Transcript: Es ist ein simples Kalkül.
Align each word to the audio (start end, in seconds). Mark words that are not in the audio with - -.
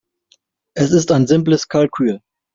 Es 0.75 0.93
ist 0.93 1.11
ein 1.11 1.27
simples 1.27 1.67
Kalkül. 1.67 2.21